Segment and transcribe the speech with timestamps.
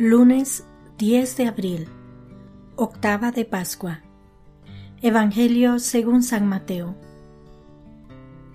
[0.00, 0.64] Lunes
[0.98, 1.88] 10 de abril,
[2.76, 4.02] octava de Pascua.
[5.02, 6.94] Evangelio según San Mateo.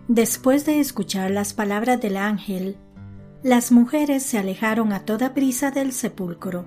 [0.07, 2.77] Después de escuchar las palabras del ángel,
[3.43, 6.63] las mujeres se alejaron a toda prisa del sepulcro,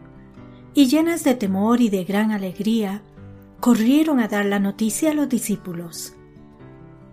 [0.75, 3.01] y llenas de temor y de gran alegría,
[3.61, 6.13] corrieron a dar la noticia a los discípulos.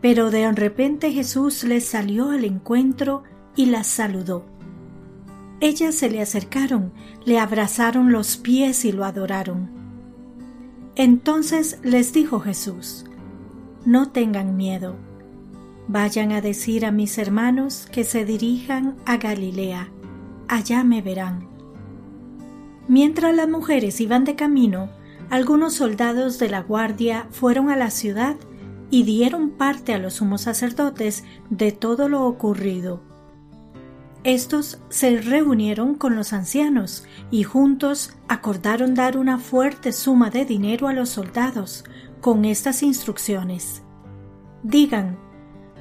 [0.01, 3.23] Pero de repente Jesús les salió al encuentro
[3.55, 4.52] y las saludó
[5.59, 6.91] ellas se le acercaron,
[7.25, 9.69] le abrazaron los pies y lo adoraron.
[10.95, 13.05] Entonces les dijo Jesús,
[13.85, 14.95] No tengan miedo,
[15.87, 19.89] vayan a decir a mis hermanos que se dirijan a Galilea,
[20.47, 21.47] allá me verán.
[22.87, 24.89] Mientras las mujeres iban de camino,
[25.29, 28.35] algunos soldados de la guardia fueron a la ciudad
[28.91, 33.12] y dieron parte a los sumos sacerdotes de todo lo ocurrido
[34.23, 40.87] estos se reunieron con los ancianos y juntos acordaron dar una fuerte suma de dinero
[40.87, 41.83] a los soldados
[42.21, 43.83] con estas instrucciones.
[44.63, 45.19] Digan,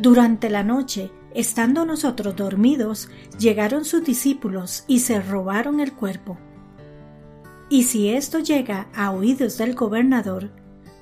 [0.00, 6.36] durante la noche, estando nosotros dormidos, llegaron sus discípulos y se robaron el cuerpo.
[7.69, 10.50] Y si esto llega a oídos del gobernador,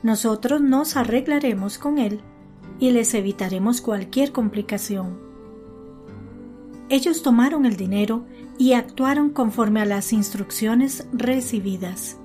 [0.03, 2.21] nosotros nos arreglaremos con él
[2.79, 5.30] y les evitaremos cualquier complicación
[6.91, 8.27] ellos tomaron el dinero
[8.59, 12.19] y actuaron conforme a las instrucciones recibidas.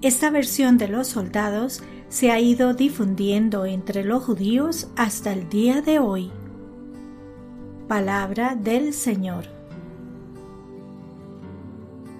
[0.00, 5.82] Esta versión de los soldados se ha ido difundiendo entre los judíos hasta el día
[5.82, 6.30] de hoy.
[7.88, 9.44] Palabra del Señor.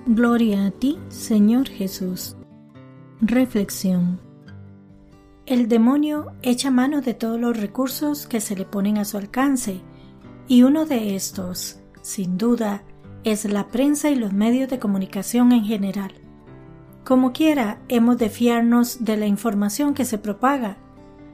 [0.07, 2.37] Gloria a ti, Señor Jesús.
[3.21, 4.21] Reflexión.
[5.47, 9.83] El demonio echa mano de todos los recursos que se le ponen a su alcance
[10.49, 12.83] y uno de estos, sin duda,
[13.25, 16.13] es la prensa y los medios de comunicación en general.
[17.05, 20.77] Como quiera, hemos de fiarnos de la información que se propaga.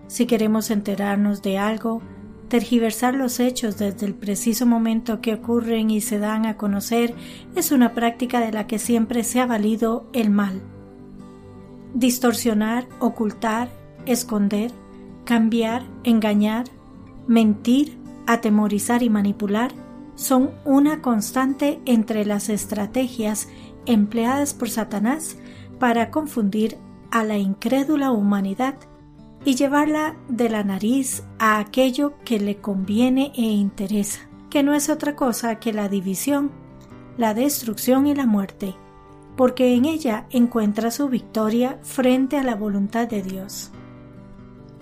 [0.07, 2.01] Si queremos enterarnos de algo,
[2.49, 7.15] tergiversar los hechos desde el preciso momento que ocurren y se dan a conocer
[7.55, 10.63] es una práctica de la que siempre se ha valido el mal.
[11.95, 13.69] Distorsionar, ocultar,
[14.07, 14.73] esconder,
[15.25, 16.65] cambiar, engañar,
[17.27, 17.98] mentir,
[18.29, 19.73] atemorizar y manipular
[20.15, 23.49] son una constante entre las estrategias
[23.87, 25.39] empleadas por Satanás
[25.79, 26.77] para confundir
[27.11, 28.75] a la incrédula humanidad
[29.47, 34.91] y llevarla de la nariz a aquello que le conviene e interesa, que no es
[34.91, 36.51] otra cosa que la división,
[37.17, 38.75] la destrucción y la muerte,
[39.37, 43.71] porque en ella encuentra su victoria frente a la voluntad de Dios.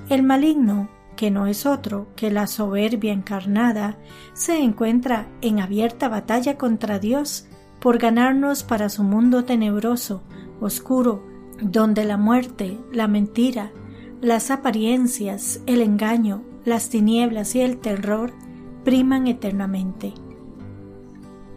[0.09, 3.99] El maligno que no es otro que la soberbia encarnada,
[4.35, 7.49] se encuentra en abierta batalla contra Dios
[7.81, 10.23] por ganarnos para su mundo tenebroso,
[10.61, 11.25] oscuro,
[11.61, 13.73] donde la muerte, la mentira,
[14.21, 18.33] las apariencias, el engaño, las tinieblas y el terror
[18.85, 20.15] priman eternamente.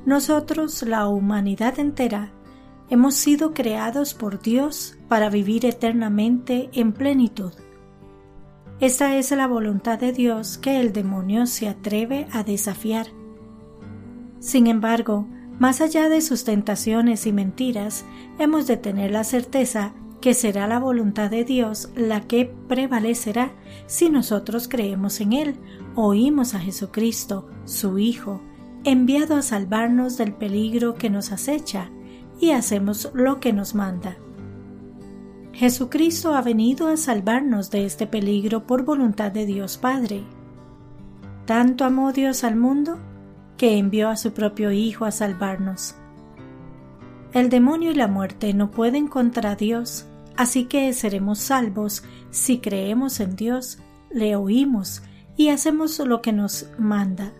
[0.05, 2.31] Nosotros, la humanidad entera,
[2.89, 7.53] hemos sido creados por Dios para vivir eternamente en plenitud.
[8.81, 13.07] Esta es la voluntad de Dios que el demonio se atreve a desafiar.
[14.39, 15.27] Sin embargo,
[15.59, 18.05] más allá de sus tentaciones y mentiras,
[18.39, 23.51] hemos de tener la certeza que será la voluntad de Dios la que prevalecerá
[23.85, 25.55] si nosotros creemos en Él,
[25.95, 28.41] oímos a Jesucristo, su Hijo,
[28.85, 31.91] enviado a salvarnos del peligro que nos acecha,
[32.39, 34.17] y hacemos lo que nos manda.
[35.59, 40.23] Jesucristo ha venido a salvarnos de este peligro por voluntad de Dios Padre.
[41.45, 42.97] Tanto amó Dios al mundo
[43.57, 45.95] que envió a su propio Hijo a salvarnos.
[47.33, 53.19] El demonio y la muerte no pueden contra Dios, así que seremos salvos si creemos
[53.19, 55.03] en Dios, le oímos
[55.35, 57.33] y hacemos lo que nos manda.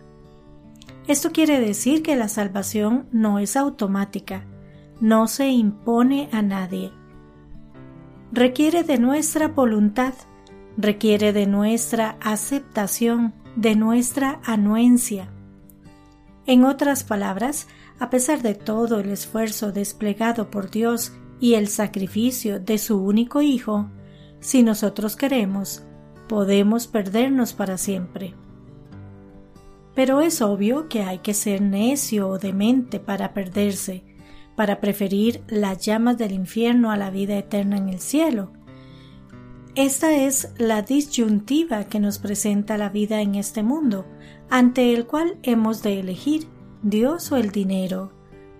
[1.06, 4.44] Esto quiere decir que la salvación no es automática,
[5.00, 6.92] no se impone a nadie
[8.32, 10.14] requiere de nuestra voluntad,
[10.76, 15.30] requiere de nuestra aceptación, de nuestra anuencia.
[16.46, 17.66] En otras palabras,
[17.98, 23.42] a pesar de todo el esfuerzo desplegado por Dios y el sacrificio de su único
[23.42, 23.90] Hijo,
[24.40, 25.82] si nosotros queremos,
[26.28, 28.34] podemos perdernos para siempre.
[29.94, 34.04] Pero es obvio que hay que ser necio o demente para perderse,
[34.60, 38.50] para preferir las llamas del infierno a la vida eterna en el cielo.
[39.74, 44.04] Esta es la disyuntiva que nos presenta la vida en este mundo,
[44.50, 46.46] ante el cual hemos de elegir
[46.82, 48.12] Dios o el dinero,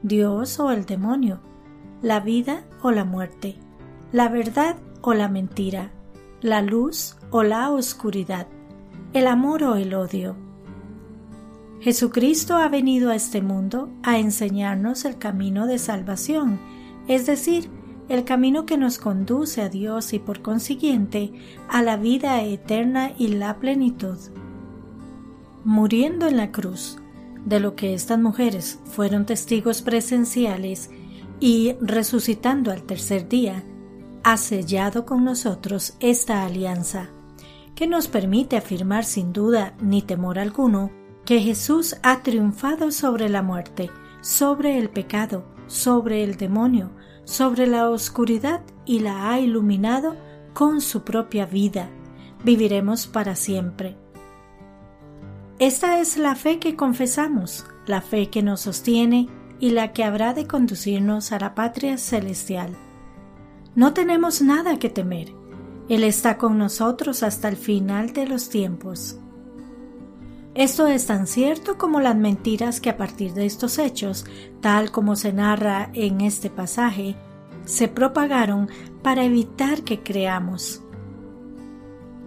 [0.03, 1.43] Dios o el demonio,
[2.01, 3.59] la vida o la muerte,
[4.11, 5.93] la verdad o la mentira,
[6.41, 8.47] la luz o la oscuridad,
[9.13, 10.35] el amor o el odio.
[11.81, 16.61] Jesucristo ha venido a este mundo a enseñarnos el camino de salvación,
[17.09, 17.71] es decir,
[18.11, 21.33] el camino que nos conduce a Dios y por consiguiente
[21.69, 24.19] a la vida eterna y la plenitud.
[25.65, 26.99] Muriendo en la cruz,
[27.47, 30.91] de lo que estas mujeres fueron testigos presenciales
[31.41, 33.65] y resucitando al tercer día,
[34.23, 37.09] ha sellado con nosotros esta alianza,
[37.75, 41.00] que nos permite afirmar sin duda ni temor alguno
[41.31, 43.89] que Jesús ha triunfado sobre la muerte,
[44.21, 46.91] sobre el pecado, sobre el demonio,
[47.23, 50.17] sobre la oscuridad y la ha iluminado
[50.55, 51.89] con su propia vida.
[52.43, 53.97] Viviremos para siempre.
[55.61, 59.29] Esta es la fe que confesamos, la fe que nos sostiene
[59.61, 62.75] y la que habrá de conducirnos a la patria celestial.
[63.77, 65.33] No tenemos nada que temer.
[65.89, 69.21] Él está con nosotros hasta el final de los tiempos.
[70.55, 74.27] Esto es tan cierto como las mentiras que a partir de estos hechos,
[74.61, 77.15] tal como se narra en este pasaje,
[77.65, 78.69] se propagaron
[79.03, 80.83] para evitar que creamos.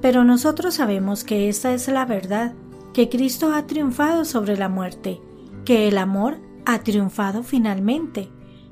[0.01, 2.53] Pero nosotros sabemos que esta es la verdad,
[2.93, 5.19] que Cristo ha triunfado sobre la muerte,
[5.65, 8.29] que el amor ha triunfado finalmente,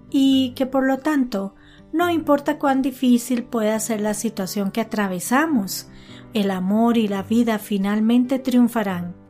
[0.09, 1.55] y que por lo tanto
[1.91, 5.89] no importa cuán difícil pueda ser la situación que atravesamos,
[6.33, 9.20] el amor y la vida finalmente triunfarán.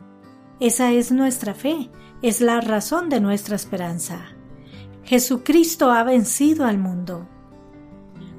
[0.62, 1.90] Esa es nuestra fe,
[2.22, 4.22] es la razón de nuestra esperanza.
[5.04, 7.28] Jesucristo ha vencido al mundo.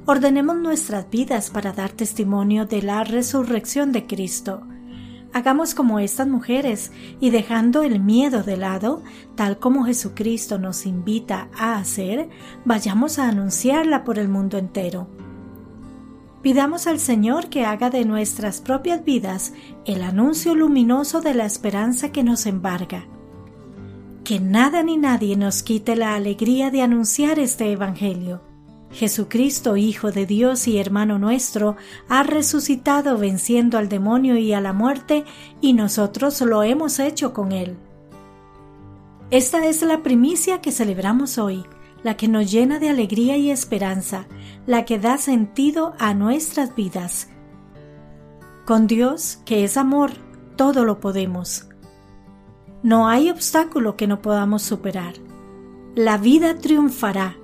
[0.07, 4.63] Ordenemos nuestras vidas para dar testimonio de la resurrección de Cristo
[5.35, 9.03] Hagamos como estas mujeres y dejando el miedo de lado,
[9.35, 12.29] tal como Jesucristo nos invita a hacer,
[12.67, 15.09] vayamos a anunciarla por el mundo entero.
[16.43, 19.53] Pidamos al Señor que haga de nuestras propias vidas
[19.85, 23.07] el anuncio luminoso de la esperanza que nos embarga.
[24.25, 28.41] Que nada ni nadie nos quite la alegría de anunciar este Evangelio
[28.93, 31.77] Jesucristo, Hijo de Dios y hermano nuestro,
[32.09, 35.25] ha resucitado venciendo al demonio y a la muerte,
[35.61, 37.77] y nosotros lo hemos hecho con él.
[39.31, 41.65] Esta es la primicia que celebramos hoy,
[42.03, 44.27] la que nos llena de alegría y esperanza,
[44.67, 47.29] la que da sentido a nuestras vidas.
[48.67, 50.13] Con Dios, que es amor,
[50.57, 51.69] todo lo podemos.
[52.83, 55.15] No hay obstáculo que no podamos superar.
[55.95, 57.37] La vida triunfará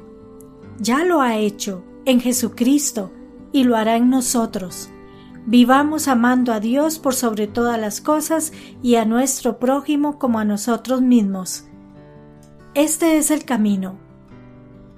[0.81, 3.13] ya lo ha hecho en Jesucristo
[3.53, 4.91] y lo hará en nosotros.
[5.45, 8.53] Vivamos amando a Dios por sobre todas las cosas
[8.83, 11.65] y a nuestro prójimo como a nosotros mismos.
[12.75, 14.08] Este es el camino.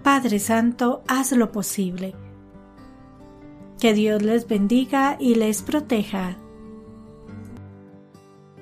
[0.03, 2.15] Padre Santo, haz lo posible.
[3.79, 6.39] Que Dios les bendiga y les proteja.